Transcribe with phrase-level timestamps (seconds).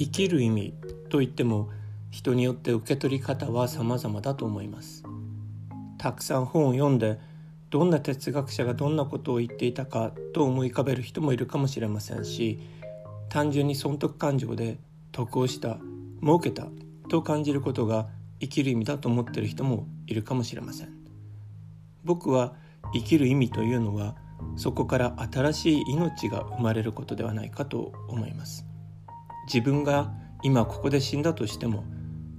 [0.00, 0.74] 生きる意味
[1.10, 1.68] といっても
[2.10, 5.04] 人によって受け取り方は様々だと思います。
[5.98, 7.20] たくさん本を読んで
[7.68, 12.58] どんな哲学者がどんなことを言っていたかと思い浮かべる人もいるかもしれませんし
[13.28, 14.78] 単純に損得感情で
[15.12, 15.76] 得をした
[16.22, 16.68] 儲けた
[17.10, 18.08] と感じることが
[18.40, 20.88] 生きる意味だと思ってる人もいるかもしれません。
[22.04, 22.54] 僕は
[22.94, 24.16] 生きる意味というのは
[24.56, 28.69] そこから新しい命が生まれることではないかと思います。
[29.52, 30.12] 自分が
[30.44, 31.82] 今ここで死んだとしても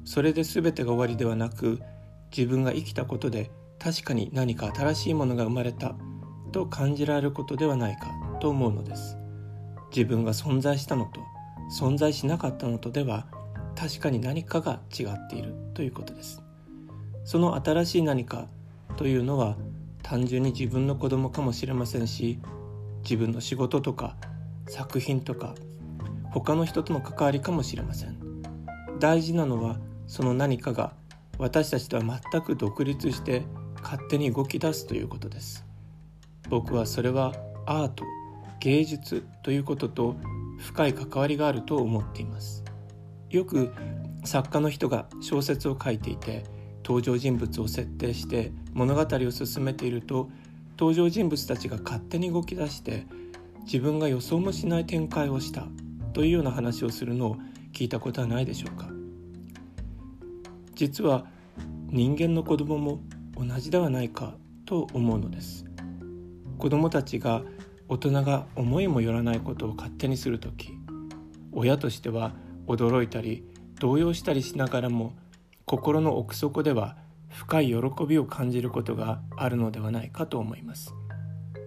[0.05, 1.81] それで全てが終わりではなく
[2.35, 5.95] 自分が生きたことで確かに何か新しいものが生まれた
[6.53, 9.17] と感じられることではないかと思うのです。
[9.93, 11.19] 自分が存在したのと
[11.77, 13.27] 存在しなかったのとでは
[13.75, 16.41] 確かに何かが違っているということです。
[17.25, 18.47] その新しい何か
[18.95, 19.57] というのは
[20.01, 22.39] 単純に自分の子供かもしれませんし
[23.03, 24.15] 自分の仕事とか
[24.67, 25.55] 作品とか
[26.31, 28.17] 他の人との関わりかもしれません。
[28.99, 30.93] 大事なのはその何かが
[31.37, 33.43] 私たちとは全く独立して
[33.81, 35.65] 勝手に動き出すということです。
[36.49, 37.33] 僕はそれは
[37.65, 38.03] アート
[38.59, 40.15] 芸術ということと
[40.59, 42.63] 深い関わりがあると思っています。
[43.29, 43.73] よく
[44.23, 46.43] 作家の人が小説を書いていて
[46.83, 50.29] 登場人物を設定して物語を進めていると
[50.77, 53.05] 登場人物たちが勝手に動き出して
[53.63, 55.67] 自分が予想もしない展開をした。
[56.13, 57.37] というような話をするのを
[57.73, 58.89] 聞いたことはないでしょうか。
[60.75, 61.25] 実は
[61.89, 63.01] 人間の子供も
[63.35, 64.35] 同じではないか
[64.65, 65.65] と思うのです。
[66.57, 67.43] 子供たちが
[67.87, 70.77] 大人が思いもよらないことを勝手にする時
[71.51, 72.33] 親としては
[72.67, 73.43] 驚いたり
[73.79, 75.13] 動揺したりしながらも
[75.65, 76.95] 心の奥底では
[77.29, 80.93] 深い喜びを感じることがあるのではないかと思います。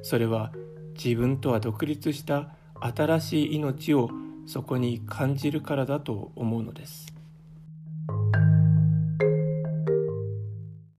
[0.02, 0.52] それは
[0.94, 4.10] 自分とは独立した新しい命を
[4.46, 7.13] そこに感じるからだと思うのです。